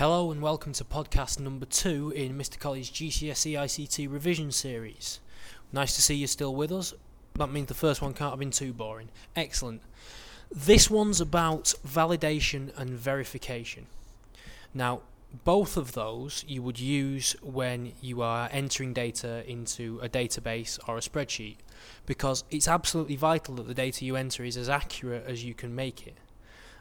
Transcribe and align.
Hello 0.00 0.30
and 0.30 0.40
welcome 0.40 0.72
to 0.72 0.82
podcast 0.82 1.38
number 1.38 1.66
two 1.66 2.10
in 2.16 2.32
Mr. 2.32 2.58
Colley's 2.58 2.90
GCSE 2.90 3.52
ICT 3.52 4.10
revision 4.10 4.50
series. 4.50 5.20
Nice 5.74 5.94
to 5.94 6.00
see 6.00 6.14
you 6.14 6.26
still 6.26 6.54
with 6.54 6.72
us. 6.72 6.94
That 7.34 7.52
means 7.52 7.66
the 7.66 7.74
first 7.74 8.00
one 8.00 8.14
can't 8.14 8.30
have 8.30 8.38
been 8.38 8.50
too 8.50 8.72
boring. 8.72 9.10
Excellent. 9.36 9.82
This 10.50 10.88
one's 10.88 11.20
about 11.20 11.74
validation 11.86 12.72
and 12.78 12.88
verification. 12.92 13.88
Now, 14.72 15.02
both 15.44 15.76
of 15.76 15.92
those 15.92 16.46
you 16.48 16.62
would 16.62 16.80
use 16.80 17.36
when 17.42 17.92
you 18.00 18.22
are 18.22 18.48
entering 18.52 18.94
data 18.94 19.44
into 19.46 20.00
a 20.02 20.08
database 20.08 20.78
or 20.88 20.96
a 20.96 21.00
spreadsheet 21.00 21.56
because 22.06 22.44
it's 22.50 22.68
absolutely 22.68 23.16
vital 23.16 23.54
that 23.56 23.68
the 23.68 23.74
data 23.74 24.06
you 24.06 24.16
enter 24.16 24.44
is 24.44 24.56
as 24.56 24.70
accurate 24.70 25.26
as 25.26 25.44
you 25.44 25.52
can 25.52 25.74
make 25.74 26.06
it. 26.06 26.16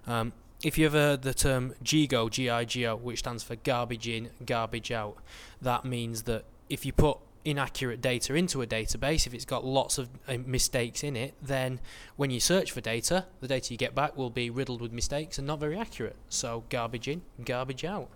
Um, 0.08 0.32
if 0.64 0.78
you 0.78 0.86
ever 0.86 0.98
heard 0.98 1.22
the 1.22 1.34
term 1.34 1.74
GIGO, 1.84 2.30
G-I-G-O, 2.30 2.96
which 2.98 3.20
stands 3.20 3.44
for 3.44 3.56
garbage 3.56 4.08
in, 4.08 4.30
garbage 4.46 4.92
out, 4.92 5.18
that 5.62 5.86
means 5.86 6.24
that 6.24 6.46
if 6.70 6.86
you 6.86 6.92
put 6.92 7.18
inaccurate 7.46 8.02
data 8.02 8.36
into 8.36 8.62
a 8.62 8.68
database, 8.68 9.26
if 9.26 9.34
it's 9.34 9.46
got 9.46 9.64
lots 9.64 9.98
of 9.98 10.10
uh, 10.28 10.38
mistakes 10.46 11.04
in 11.04 11.16
it, 11.16 11.34
then 11.42 11.80
when 12.18 12.30
you 12.30 12.40
search 12.40 12.72
for 12.72 12.82
data, 12.82 13.26
the 13.40 13.48
data 13.48 13.74
you 13.74 13.78
get 13.78 13.96
back 13.96 14.18
will 14.18 14.30
be 14.30 14.50
riddled 14.50 14.82
with 14.82 14.92
mistakes 14.92 15.38
and 15.38 15.48
not 15.48 15.60
very 15.60 15.78
accurate. 15.78 16.18
So 16.28 16.66
garbage 16.70 17.08
in, 17.08 17.22
garbage 17.46 17.86
out. 17.86 18.10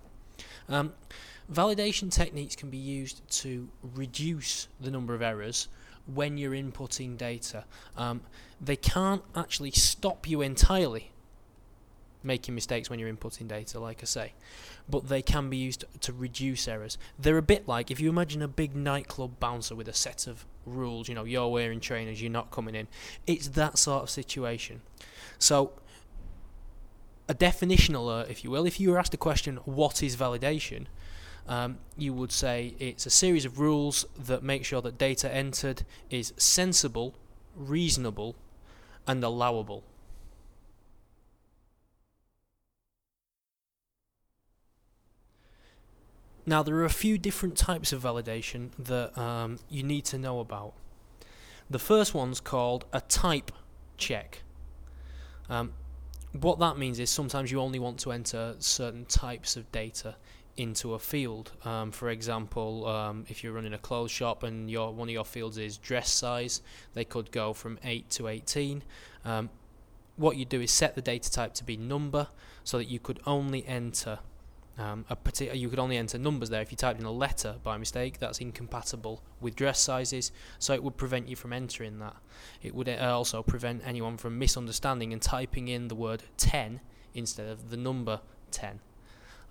Um, 0.68 0.94
validation 1.52 2.12
techniques 2.12 2.56
can 2.56 2.70
be 2.70 2.78
used 2.78 3.28
to 3.42 3.70
reduce 3.96 4.68
the 4.82 4.92
number 4.92 5.16
of 5.16 5.22
errors 5.22 5.70
when 6.14 6.38
you're 6.38 6.52
inputting 6.52 7.18
data. 7.18 7.64
Um, 7.96 8.22
they 8.60 8.76
can't 8.76 9.24
actually 9.34 9.72
stop 9.72 10.28
you 10.28 10.42
entirely 10.42 11.13
making 12.24 12.56
mistakes 12.56 12.90
when 12.90 13.00
you're 13.00 13.14
inputting 13.14 13.48
data, 13.48 13.80
like 13.80 14.00
I 14.02 14.06
say, 14.06 14.34
but 14.90 15.10
they 15.10 15.22
can 15.22 15.50
be 15.50 15.58
used 15.58 15.86
to 16.02 16.14
reduce 16.14 16.68
errors. 16.68 16.98
They're 17.18 17.38
a 17.38 17.42
bit 17.42 17.68
like 17.68 17.92
if 17.92 18.00
you 18.00 18.10
imagine 18.10 18.42
a 18.42 18.48
big 18.48 18.76
nightclub 18.76 19.40
bouncer 19.40 19.76
with 19.76 19.88
a 19.88 19.94
set 19.94 20.28
of 20.28 20.46
rules, 20.66 21.10
you 21.10 21.16
know, 21.16 21.24
you're 21.24 21.48
wearing 21.48 21.80
trainers, 21.80 22.22
you're 22.22 22.32
not 22.32 22.52
coming 22.52 22.76
in. 22.76 22.88
It's 23.28 23.50
that 23.50 23.78
sort 23.78 24.04
of 24.04 24.10
situation. 24.10 24.82
So, 25.40 25.74
a 27.28 27.34
definition 27.34 27.96
alert, 27.96 28.30
if 28.30 28.44
you 28.44 28.52
will, 28.52 28.66
if 28.66 28.80
you 28.80 28.92
were 28.92 29.00
asked 29.00 29.12
the 29.12 29.18
question, 29.18 29.58
what 29.66 30.04
is 30.04 30.16
validation? 30.16 30.86
Um, 31.48 31.80
you 31.98 32.14
would 32.14 32.32
say 32.32 32.76
it's 32.80 33.06
a 33.06 33.10
series 33.10 33.46
of 33.46 33.60
rules 33.60 34.06
that 34.18 34.44
make 34.44 34.64
sure 34.64 34.82
that 34.82 34.98
data 34.98 35.34
entered 35.34 35.84
is 36.10 36.34
sensible, 36.38 37.16
reasonable, 37.56 38.36
and 39.08 39.24
allowable. 39.24 39.84
Now, 46.46 46.62
there 46.62 46.76
are 46.76 46.86
a 46.86 46.90
few 46.90 47.18
different 47.18 47.56
types 47.56 47.94
of 47.94 48.02
validation 48.04 48.70
that 48.78 49.18
um, 49.18 49.60
you 49.70 49.84
need 49.84 50.06
to 50.06 50.18
know 50.18 50.40
about. 50.40 50.74
The 51.70 51.80
first 51.80 52.14
one's 52.14 52.40
called 52.42 52.86
a 52.92 53.02
type 53.02 53.52
check. 53.98 54.44
Um, 55.50 55.74
what 56.34 56.60
that 56.60 56.78
means 56.78 57.00
is 57.00 57.10
sometimes 57.10 57.52
you 57.52 57.60
only 57.60 57.80
want 57.80 58.00
to 58.00 58.12
enter 58.12 58.56
certain 58.60 59.06
types 59.06 59.56
of 59.56 59.72
data 59.72 60.16
into 60.58 60.94
a 60.94 61.00
field. 61.00 61.52
Um, 61.64 61.92
for 61.92 62.10
example, 62.10 62.88
um, 62.88 63.26
if 63.30 63.44
you're 63.44 63.54
running 63.54 63.74
a 63.74 63.78
clothes 63.78 64.12
shop 64.12 64.44
and 64.44 64.70
your 64.70 64.94
one 64.94 65.08
of 65.08 65.14
your 65.14 65.26
fields 65.26 65.58
is 65.58 65.78
dress 65.78 66.10
size, 66.10 66.62
they 66.94 67.06
could 67.06 67.32
go 67.32 67.54
from 67.54 67.80
8 67.84 68.10
to 68.12 68.28
18. 68.28 68.84
Um, 69.26 69.50
what 70.16 70.38
you 70.38 70.46
do 70.46 70.62
is 70.62 70.72
set 70.72 70.96
the 70.96 71.02
data 71.02 71.32
type 71.32 71.54
to 71.56 71.64
be 71.64 71.78
number 71.78 72.28
so 72.64 72.78
that 72.78 72.86
you 72.86 73.00
could 73.00 73.20
only 73.26 73.66
enter 73.66 74.20
um, 74.78 75.06
a 75.10 75.56
you 75.56 75.70
could 75.70 75.80
only 75.80 75.98
enter 75.98 76.18
numbers 76.18 76.50
there. 76.50 76.62
If 76.62 76.72
you 76.72 76.78
typed 76.78 77.00
in 77.00 77.06
a 77.06 77.12
letter 77.12 77.56
by 77.64 77.78
mistake, 77.78 78.20
that's 78.20 78.40
incompatible 78.40 79.22
with 79.40 79.56
dress 79.56 79.80
sizes, 79.80 80.32
so 80.58 80.74
it 80.74 80.84
would 80.84 80.98
prevent 80.98 81.28
you 81.28 81.36
from 81.36 81.54
entering 81.54 82.00
that. 82.00 82.16
It 82.62 82.74
would 82.74 82.90
uh, 82.90 83.12
also 83.14 83.44
prevent 83.44 83.84
anyone 83.86 84.18
from 84.18 84.40
misunderstanding 84.40 85.14
and 85.14 85.22
typing 85.22 85.68
in 85.68 85.90
the 85.90 85.96
word 85.96 86.24
10 86.38 86.82
instead 87.14 87.50
of 87.50 87.70
the 87.70 87.78
number 87.78 88.22
10. 88.50 88.80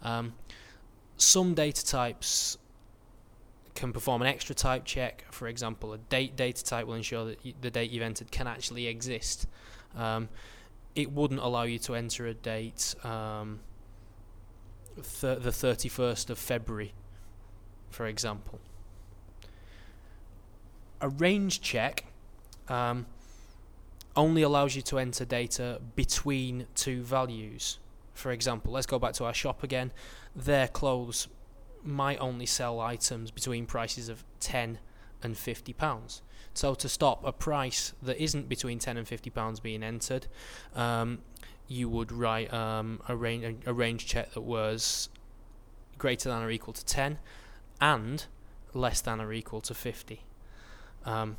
Um, 0.03 0.35
some 1.17 1.55
data 1.55 1.87
types 1.87 2.59
can 3.77 3.93
perform 3.93 4.23
an 4.23 4.29
extra 4.29 4.55
type 4.57 4.85
check. 4.85 5.25
For 5.31 5.47
example, 5.47 5.93
a 5.93 5.99
date 5.99 6.37
data 6.37 6.65
type 6.65 6.87
will 6.87 6.95
ensure 6.95 7.27
that 7.27 7.63
the 7.63 7.71
date 7.71 7.91
you've 7.91 8.03
entered 8.03 8.33
can 8.33 8.49
actually 8.49 8.89
exist. 8.89 9.47
Um, 9.97 10.29
it 10.95 11.13
wouldn't 11.13 11.41
allow 11.41 11.63
you 11.63 11.79
to 11.81 11.95
enter 11.95 12.27
a 12.27 12.35
date. 12.35 12.95
Um, 13.05 13.61
th- 14.97 15.43
the 15.43 15.51
31st 15.51 16.31
of 16.31 16.39
February, 16.39 16.93
for 17.91 18.07
example. 18.07 18.61
A 21.01 21.09
range 21.09 21.61
check 21.61 22.05
um, 22.69 23.07
only 24.17 24.43
allows 24.43 24.77
you 24.77 24.83
to 24.83 24.99
enter 24.99 25.25
data 25.25 25.81
between 25.97 26.67
two 26.75 27.03
values. 27.03 27.79
For 28.15 28.31
example, 28.31 28.73
let's 28.73 28.87
go 28.87 28.99
back 28.99 29.15
to 29.15 29.25
our 29.25 29.35
shop 29.35 29.63
again. 29.63 29.93
Their 30.37 30.69
clothes 30.69 31.29
might 31.83 32.19
only 32.19 32.47
sell 32.47 32.81
items 32.81 33.31
between 33.31 33.67
prices 33.67 34.09
of 34.09 34.25
10 34.41 34.79
and 35.23 35.37
50 35.37 35.73
pounds. 35.73 36.23
So 36.55 36.75
to 36.75 36.89
stop 36.89 37.25
a 37.25 37.33
price 37.33 37.95
that 38.03 38.23
isn't 38.23 38.49
between 38.49 38.79
10 38.79 38.97
and 38.97 39.09
50 39.09 39.31
pounds 39.31 39.61
being 39.61 39.83
entered, 39.83 40.27
um, 40.75 41.21
you 41.67 41.89
would 41.89 42.13
write 42.13 42.53
um, 42.53 43.01
a, 43.09 43.17
range, 43.17 43.57
a 43.67 43.73
range 43.73 44.07
check 44.07 44.33
that 44.33 44.43
was 44.43 45.09
greater 45.99 46.29
than 46.29 46.43
or 46.43 46.51
equal 46.51 46.75
to 46.75 46.85
10 46.85 47.19
and 47.81 48.27
less 48.75 49.01
than 49.01 49.21
or 49.21 49.33
equal 49.33 49.61
to 49.63 49.75
50. 49.75 50.25
Um, 51.05 51.37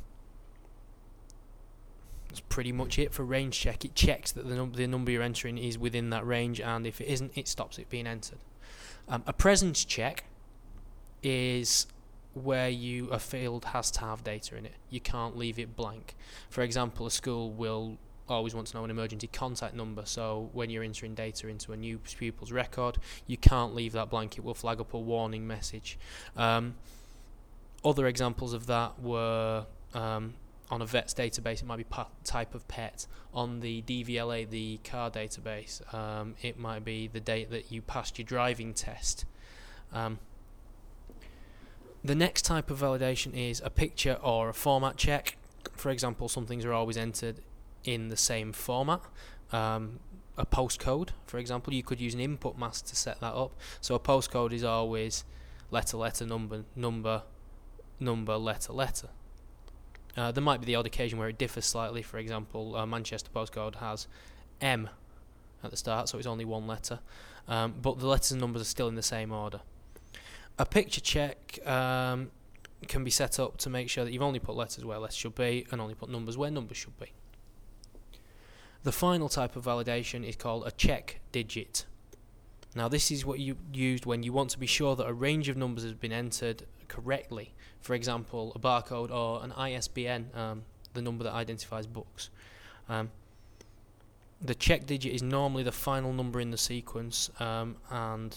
that's 2.28 2.40
pretty 2.40 2.72
much 2.72 2.98
it 2.98 3.12
for 3.12 3.22
range 3.22 3.58
check. 3.58 3.84
It 3.84 3.94
checks 3.94 4.32
that 4.32 4.48
the, 4.48 4.56
num- 4.56 4.72
the 4.72 4.86
number 4.86 5.10
you're 5.10 5.22
entering 5.22 5.56
is 5.56 5.78
within 5.78 6.10
that 6.10 6.26
range, 6.26 6.60
and 6.60 6.86
if 6.86 7.00
it 7.00 7.06
isn't, 7.06 7.32
it 7.36 7.46
stops 7.46 7.78
it 7.78 7.88
being 7.88 8.06
entered. 8.06 8.38
Um, 9.08 9.22
a 9.26 9.32
presence 9.32 9.84
check 9.84 10.24
is 11.22 11.86
where 12.34 12.68
you 12.68 13.08
a 13.08 13.18
field 13.18 13.66
has 13.66 13.90
to 13.92 14.00
have 14.00 14.24
data 14.24 14.56
in 14.56 14.66
it. 14.66 14.74
You 14.90 15.00
can't 15.00 15.36
leave 15.36 15.58
it 15.58 15.76
blank. 15.76 16.14
For 16.50 16.62
example, 16.62 17.06
a 17.06 17.10
school 17.10 17.50
will 17.50 17.98
always 18.28 18.54
want 18.54 18.66
to 18.68 18.76
know 18.76 18.84
an 18.84 18.90
emergency 18.90 19.26
contact 19.26 19.74
number. 19.74 20.02
So 20.06 20.50
when 20.52 20.70
you're 20.70 20.82
entering 20.82 21.14
data 21.14 21.48
into 21.48 21.72
a 21.72 21.76
new 21.76 21.98
pupil's 21.98 22.52
record, 22.52 22.98
you 23.26 23.36
can't 23.36 23.74
leave 23.74 23.92
that 23.92 24.10
blank. 24.10 24.38
It 24.38 24.44
will 24.44 24.54
flag 24.54 24.80
up 24.80 24.94
a 24.94 24.98
warning 24.98 25.46
message. 25.46 25.98
Um, 26.36 26.74
other 27.84 28.06
examples 28.06 28.54
of 28.54 28.66
that 28.66 28.98
were 29.00 29.66
um, 29.92 30.34
on 30.70 30.80
a 30.80 30.86
vet's 30.86 31.12
database, 31.12 31.60
it 31.60 31.66
might 31.66 31.76
be 31.76 31.86
type 32.24 32.54
of 32.54 32.66
pet. 32.66 33.06
On 33.34 33.60
the 33.60 33.82
DVLA, 33.82 34.48
the 34.48 34.78
car 34.84 35.10
database, 35.10 35.92
um, 35.94 36.34
it 36.40 36.58
might 36.58 36.84
be 36.84 37.08
the 37.08 37.20
date 37.20 37.50
that 37.50 37.70
you 37.70 37.82
passed 37.82 38.18
your 38.18 38.24
driving 38.24 38.72
test. 38.72 39.24
Um, 39.92 40.18
the 42.04 42.14
next 42.14 42.42
type 42.42 42.70
of 42.70 42.80
validation 42.80 43.34
is 43.34 43.62
a 43.64 43.70
picture 43.70 44.18
or 44.22 44.50
a 44.50 44.54
format 44.54 44.96
check. 44.96 45.36
For 45.72 45.90
example, 45.90 46.28
some 46.28 46.46
things 46.46 46.64
are 46.64 46.72
always 46.72 46.96
entered 46.96 47.36
in 47.82 48.08
the 48.08 48.16
same 48.16 48.52
format. 48.52 49.00
Um, 49.52 50.00
a 50.36 50.44
postcode, 50.44 51.10
for 51.26 51.38
example, 51.38 51.72
you 51.72 51.82
could 51.82 52.00
use 52.00 52.12
an 52.12 52.20
input 52.20 52.58
mask 52.58 52.86
to 52.86 52.96
set 52.96 53.20
that 53.20 53.34
up. 53.34 53.52
So 53.80 53.94
a 53.94 54.00
postcode 54.00 54.52
is 54.52 54.64
always 54.64 55.24
letter, 55.70 55.96
letter, 55.96 56.26
number, 56.26 56.64
number, 56.76 57.22
number, 58.00 58.36
letter, 58.36 58.72
letter. 58.72 59.08
Uh, 60.16 60.30
there 60.30 60.42
might 60.42 60.60
be 60.60 60.66
the 60.66 60.74
odd 60.74 60.86
occasion 60.86 61.18
where 61.18 61.28
it 61.28 61.38
differs 61.38 61.64
slightly. 61.64 62.02
For 62.02 62.18
example, 62.18 62.84
Manchester 62.86 63.30
postcode 63.34 63.76
has 63.76 64.06
M 64.60 64.90
at 65.62 65.70
the 65.70 65.76
start, 65.76 66.08
so 66.08 66.18
it's 66.18 66.26
only 66.26 66.44
one 66.44 66.66
letter, 66.66 67.00
um, 67.48 67.74
but 67.80 67.98
the 67.98 68.06
letters 68.06 68.30
and 68.32 68.40
numbers 68.40 68.62
are 68.62 68.66
still 68.66 68.88
in 68.88 68.94
the 68.94 69.02
same 69.02 69.32
order. 69.32 69.60
A 70.58 70.64
picture 70.64 71.00
check 71.00 71.58
um, 71.66 72.30
can 72.86 73.02
be 73.02 73.10
set 73.10 73.40
up 73.40 73.56
to 73.58 73.70
make 73.70 73.90
sure 73.90 74.04
that 74.04 74.12
you've 74.12 74.22
only 74.22 74.38
put 74.38 74.54
letters 74.54 74.84
where 74.84 74.98
letters 74.98 75.16
should 75.16 75.34
be 75.34 75.66
and 75.70 75.80
only 75.80 75.94
put 75.94 76.08
numbers 76.08 76.36
where 76.36 76.50
numbers 76.50 76.76
should 76.76 76.98
be. 76.98 77.12
The 78.84 78.92
final 78.92 79.28
type 79.28 79.56
of 79.56 79.64
validation 79.64 80.26
is 80.26 80.36
called 80.36 80.66
a 80.66 80.70
check 80.70 81.20
digit. 81.32 81.86
Now, 82.76 82.88
this 82.88 83.10
is 83.10 83.24
what 83.24 83.38
you 83.38 83.56
used 83.72 84.04
when 84.04 84.22
you 84.22 84.32
want 84.32 84.50
to 84.50 84.58
be 84.58 84.66
sure 84.66 84.94
that 84.96 85.06
a 85.06 85.12
range 85.12 85.48
of 85.48 85.56
numbers 85.56 85.84
has 85.84 85.94
been 85.94 86.12
entered 86.12 86.64
correctly. 86.88 87.54
For 87.80 87.94
example, 87.94 88.52
a 88.54 88.58
barcode 88.58 89.10
or 89.10 89.42
an 89.42 89.52
ISBN, 89.52 90.30
um, 90.34 90.64
the 90.92 91.02
number 91.02 91.24
that 91.24 91.32
identifies 91.32 91.86
books. 91.86 92.30
Um, 92.88 93.10
the 94.40 94.54
check 94.54 94.86
digit 94.86 95.14
is 95.14 95.22
normally 95.22 95.62
the 95.62 95.72
final 95.72 96.12
number 96.12 96.40
in 96.40 96.50
the 96.50 96.58
sequence, 96.58 97.30
um, 97.40 97.76
and 97.90 98.36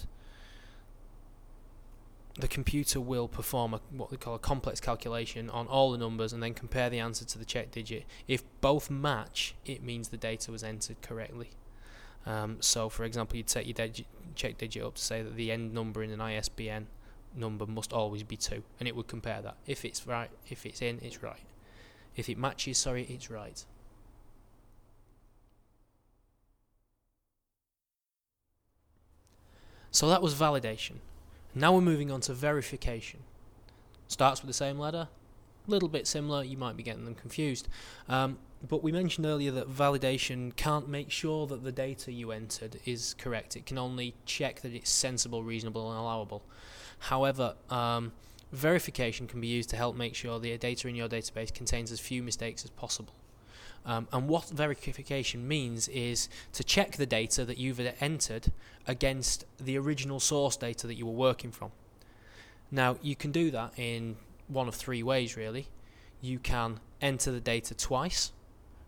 the 2.38 2.48
computer 2.48 3.01
will 3.01 3.28
perform 3.28 3.74
a, 3.74 3.81
what 3.92 4.12
we 4.12 4.18
call 4.18 4.36
a 4.36 4.39
complex 4.39 4.80
calculation 4.80 5.50
on 5.50 5.68
all 5.68 5.92
the 5.92 5.98
numbers 5.98 6.34
and 6.34 6.44
then 6.44 6.54
compare 6.54 6.89
the 6.89 7.00
answer 7.00 7.25
to 7.25 7.39
the 7.39 7.45
check 7.45 7.72
digit. 7.72 8.06
If 8.28 8.44
both 8.62 8.89
match, 8.92 9.56
it 9.66 9.81
means 9.81 10.10
the 10.10 10.18
data 10.18 10.51
was 10.51 10.63
entered 10.63 11.01
correctly. 11.01 11.50
Um, 12.25 12.57
so, 12.60 12.89
for 12.89 13.06
example, 13.06 13.38
you'd 13.38 13.50
set 13.50 13.66
your 13.66 13.88
check 14.36 14.57
digit 14.57 14.84
up 14.84 14.95
to 14.95 15.01
say 15.01 15.24
that 15.24 15.36
the 15.36 15.51
end 15.51 15.74
number 15.74 16.04
in 16.04 16.12
an 16.12 16.22
ISBN 16.22 16.88
number 17.36 17.66
must 17.66 17.94
always 17.94 18.24
be 18.24 18.38
2 18.38 18.62
and 18.80 18.88
it 18.88 18.95
would 18.95 19.07
compare 19.07 19.42
that. 19.42 19.56
If 19.66 19.83
it's 19.83 20.06
right, 20.06 20.30
if 20.48 20.66
it's 20.66 20.81
in, 20.81 21.00
it's 21.01 21.24
right. 21.24 21.40
If 22.16 22.30
it 22.30 22.38
matches, 22.38 22.78
sorry, 22.78 23.04
it's 23.10 23.31
right. 23.31 23.63
So 29.90 30.10
that 30.10 30.22
was 30.22 30.36
validation. 30.36 30.98
Now 31.57 31.74
we're 31.74 31.81
moving 31.81 32.12
on 32.12 32.21
to 32.21 32.33
verification. 32.33 33.21
Starts 34.07 34.42
with 34.42 34.48
the 34.48 34.54
same 34.54 34.77
letter, 34.77 35.07
a 35.68 35.71
little 35.71 35.89
bit 35.89 36.06
similar, 36.06 36.44
you 36.44 36.56
might 36.56 36.77
be 36.77 36.83
getting 36.83 37.04
them 37.04 37.15
confused. 37.15 37.68
Um, 38.07 38.38
but 38.68 38.83
we 38.83 38.92
mentioned 38.92 39.25
earlier 39.25 39.50
that 39.51 39.68
validation 39.68 40.56
can't 40.56 40.88
make 40.88 41.09
sure 41.09 41.48
that 41.48 41.63
the 41.63 41.71
data 41.71 42.12
you 42.12 42.31
entered 42.31 42.80
is 42.86 43.15
correct. 43.15 43.56
It 43.56 43.65
can 43.65 43.80
only 43.80 44.13
check 44.25 44.62
that 44.62 44.71
it's 44.71 44.92
sensible, 44.92 45.42
reasonable, 45.42 45.89
and 45.89 46.00
allowable. 46.00 46.44
However, 47.00 47.56
um, 47.71 48.13
verification 48.51 49.25
can 49.25 49.42
be 49.42 49.48
used 49.48 49.71
to 49.71 49.77
help 49.77 49.95
make 49.95 50.13
sure 50.13 50.39
the 50.39 50.56
data 50.59 50.88
in 50.88 50.95
your 50.95 51.09
database 51.09 51.51
contains 51.51 51.92
as 51.92 52.00
few 52.00 52.21
mistakes 52.21 52.63
as 52.65 52.69
possible. 52.69 53.15
Um, 53.88 54.06
and 54.12 54.28
what 54.28 54.50
verification 54.50 55.48
means 55.48 55.88
is 55.88 56.28
to 56.51 56.63
check 56.63 56.98
the 56.98 57.06
data 57.06 57.45
that 57.45 57.57
you've 57.57 57.80
entered 58.01 58.51
against 58.86 59.45
the 59.57 59.78
original 59.78 60.19
source 60.19 60.57
data 60.57 60.88
that 60.88 60.95
you 60.95 61.06
were 61.06 61.13
working 61.13 61.51
from. 61.51 61.72
Now, 62.69 62.98
you 63.01 63.16
can 63.16 63.31
do 63.31 63.50
that 63.51 63.72
in 63.78 64.18
one 64.50 64.68
of 64.68 64.75
three 64.75 65.01
ways, 65.04 65.38
really. 65.38 65.68
You 66.22 66.38
can 66.38 66.81
enter 67.01 67.31
the 67.31 67.39
data 67.39 67.74
twice. 67.74 68.34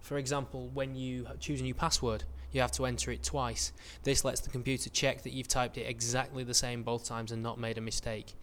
For 0.02 0.18
example, 0.18 0.70
when 0.74 0.96
you 0.96 1.28
choose 1.40 1.62
a 1.62 1.64
new 1.64 1.74
password, 1.74 2.26
you 2.52 2.60
have 2.60 2.72
to 2.74 2.86
enter 2.86 3.12
it 3.12 3.24
twice. 3.24 3.72
This 4.04 4.26
lets 4.26 4.42
the 4.42 4.50
computer 4.50 4.90
check 4.90 5.22
that 5.24 5.32
you've 5.32 5.48
typed 5.48 5.78
it 5.78 5.88
exactly 5.88 6.44
the 6.44 6.54
same 6.54 6.84
both 6.84 7.06
times 7.06 7.32
and 7.32 7.42
not 7.42 7.58
made 7.58 7.78
a 7.78 7.82
mistake. 7.82 8.34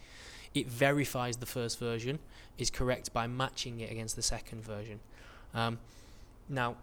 It 0.55 0.71
verifies 0.71 1.37
the 1.37 1.45
first 1.45 1.79
version 1.79 2.19
is 2.57 2.71
correct 2.71 3.13
by 3.13 3.27
matching 3.27 3.81
it 3.81 3.91
against 3.91 4.17
the 4.17 4.23
second 4.23 4.63
version. 4.63 5.01
Um, 5.53 5.79
now, 6.49 6.77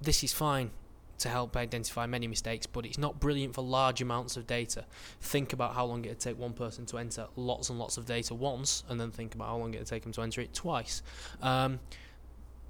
this 0.00 0.24
is 0.24 0.32
fine 0.32 0.70
to 1.18 1.28
help 1.28 1.56
identify 1.56 2.06
many 2.06 2.26
mistakes, 2.26 2.66
but 2.66 2.84
it's 2.84 2.98
not 2.98 3.20
brilliant 3.20 3.54
for 3.54 3.62
large 3.62 4.02
amounts 4.02 4.36
of 4.36 4.46
data. 4.46 4.84
Think 5.20 5.52
about 5.52 5.74
how 5.74 5.84
long 5.84 6.04
it 6.04 6.08
would 6.08 6.20
take 6.20 6.38
one 6.38 6.52
person 6.52 6.84
to 6.86 6.98
enter 6.98 7.28
lots 7.36 7.70
and 7.70 7.78
lots 7.78 7.96
of 7.96 8.06
data 8.06 8.34
once, 8.34 8.82
and 8.88 9.00
then 9.00 9.10
think 9.10 9.34
about 9.34 9.48
how 9.48 9.56
long 9.56 9.72
it 9.74 9.78
would 9.78 9.86
take 9.86 10.02
them 10.02 10.12
to 10.12 10.22
enter 10.22 10.40
it 10.40 10.52
twice. 10.52 11.02
Um, 11.40 11.78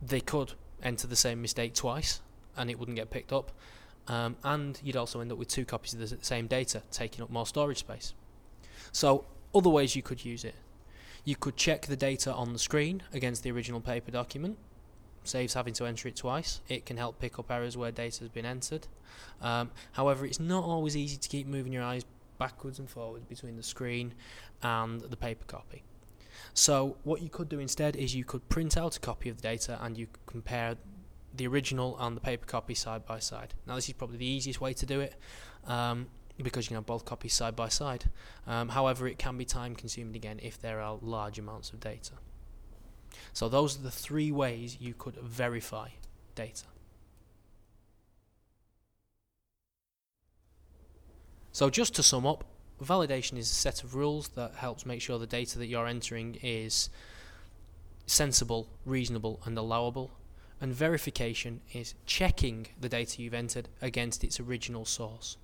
they 0.02 0.20
could 0.20 0.52
enter 0.82 1.06
the 1.06 1.16
same 1.16 1.40
mistake 1.40 1.74
twice, 1.74 2.20
and 2.56 2.70
it 2.70 2.78
wouldn't 2.78 2.96
get 2.96 3.10
picked 3.10 3.32
up. 3.32 3.52
Um, 4.08 4.36
and 4.44 4.78
you'd 4.82 4.96
also 4.96 5.20
end 5.20 5.32
up 5.32 5.38
with 5.38 5.48
two 5.48 5.64
copies 5.64 5.94
of 5.94 6.00
the 6.00 6.18
same 6.22 6.46
data, 6.46 6.82
taking 6.90 7.22
up 7.22 7.30
more 7.30 7.46
storage 7.46 7.78
space. 7.78 8.14
So, 8.90 9.24
other 9.54 9.70
ways 9.70 9.96
you 9.96 10.02
could 10.02 10.24
use 10.24 10.44
it. 10.44 10.54
You 11.24 11.36
could 11.36 11.56
check 11.56 11.86
the 11.86 11.96
data 11.96 12.32
on 12.34 12.52
the 12.52 12.58
screen 12.58 13.02
against 13.12 13.44
the 13.44 13.52
original 13.52 13.80
paper 13.80 14.10
document, 14.10 14.58
saves 15.24 15.54
having 15.54 15.74
to 15.74 15.86
enter 15.86 16.08
it 16.08 16.16
twice. 16.16 16.60
It 16.68 16.86
can 16.86 16.96
help 16.96 17.18
pick 17.18 17.38
up 17.38 17.50
errors 17.50 17.76
where 17.76 17.90
data 17.90 18.20
has 18.20 18.28
been 18.28 18.46
entered. 18.46 18.86
Um, 19.40 19.70
however, 19.92 20.26
it's 20.26 20.40
not 20.40 20.64
always 20.64 20.96
easy 20.96 21.16
to 21.16 21.28
keep 21.28 21.46
moving 21.46 21.72
your 21.72 21.82
eyes 21.82 22.04
backwards 22.38 22.78
and 22.78 22.88
forwards 22.88 23.24
between 23.24 23.56
the 23.56 23.62
screen 23.62 24.14
and 24.62 25.00
the 25.00 25.16
paper 25.16 25.44
copy. 25.46 25.84
So 26.54 26.96
what 27.04 27.22
you 27.22 27.28
could 27.28 27.48
do 27.48 27.58
instead 27.58 27.96
is 27.96 28.14
you 28.14 28.24
could 28.24 28.48
print 28.48 28.76
out 28.76 28.96
a 28.96 29.00
copy 29.00 29.28
of 29.28 29.36
the 29.36 29.42
data 29.42 29.78
and 29.80 29.96
you 29.96 30.06
compare 30.26 30.76
the 31.34 31.46
original 31.46 31.96
and 31.98 32.16
the 32.16 32.20
paper 32.20 32.46
copy 32.46 32.74
side 32.74 33.06
by 33.06 33.18
side. 33.18 33.54
Now 33.66 33.76
this 33.76 33.88
is 33.88 33.94
probably 33.94 34.18
the 34.18 34.26
easiest 34.26 34.60
way 34.60 34.74
to 34.74 34.86
do 34.86 35.00
it 35.00 35.14
um, 35.66 36.08
because 36.42 36.66
you 36.66 36.68
can 36.68 36.76
have 36.76 36.86
both 36.86 37.04
copies 37.04 37.32
side 37.32 37.56
by 37.56 37.68
side. 37.68 38.04
Um, 38.46 38.68
however, 38.70 39.06
it 39.06 39.18
can 39.18 39.38
be 39.38 39.44
time 39.44 39.74
consuming 39.74 40.16
again 40.16 40.40
if 40.42 40.60
there 40.60 40.80
are 40.80 40.98
large 41.00 41.38
amounts 41.38 41.70
of 41.70 41.80
data. 41.80 42.12
So 43.32 43.48
those 43.48 43.78
are 43.78 43.82
the 43.82 43.90
three 43.90 44.30
ways 44.30 44.78
you 44.80 44.94
could 44.94 45.16
verify 45.16 45.90
data. 46.34 46.64
So 51.52 51.68
just 51.68 51.94
to 51.96 52.02
sum 52.02 52.26
up, 52.26 52.44
validation 52.82 53.36
is 53.36 53.50
a 53.50 53.54
set 53.54 53.84
of 53.84 53.94
rules 53.94 54.28
that 54.30 54.54
helps 54.54 54.86
make 54.86 55.02
sure 55.02 55.18
the 55.18 55.26
data 55.26 55.58
that 55.58 55.66
you're 55.66 55.86
entering 55.86 56.38
is 56.42 56.88
sensible, 58.06 58.68
reasonable 58.84 59.40
and 59.44 59.56
allowable. 59.56 60.10
And 60.62 60.72
verification 60.72 61.60
is 61.72 61.94
checking 62.06 62.68
the 62.80 62.88
data 62.88 63.20
you've 63.20 63.34
entered 63.34 63.68
against 63.82 64.22
its 64.22 64.38
original 64.38 64.84
source. 64.84 65.36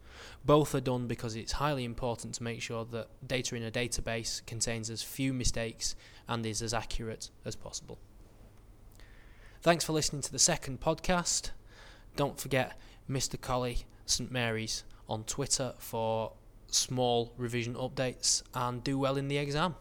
Both 0.44 0.76
are 0.76 0.80
done 0.80 1.08
because 1.08 1.34
it's 1.34 1.52
highly 1.52 1.84
important 1.84 2.34
to 2.34 2.44
make 2.44 2.62
sure 2.62 2.84
that 2.92 3.08
data 3.26 3.56
in 3.56 3.64
a 3.64 3.70
database 3.72 4.46
contains 4.46 4.88
as 4.90 5.02
few 5.02 5.34
mistakes 5.34 5.96
and 6.28 6.46
is 6.46 6.62
as 6.62 6.72
accurate 6.72 7.30
as 7.44 7.56
possible. 7.56 7.98
Thanks 9.60 9.84
for 9.84 9.92
listening 9.92 10.22
to 10.22 10.30
the 10.30 10.38
second 10.38 10.80
podcast. 10.80 11.50
Don't 12.14 12.38
forget 12.38 12.80
Mr. 13.10 13.40
Colley 13.40 13.86
St 14.06 14.30
Mary's 14.30 14.84
on 15.08 15.24
Twitter 15.24 15.74
for 15.78 16.34
small 16.68 17.32
revision 17.36 17.74
updates 17.74 18.44
and 18.54 18.84
do 18.84 18.96
well 18.96 19.16
in 19.16 19.26
the 19.26 19.38
exam. 19.38 19.74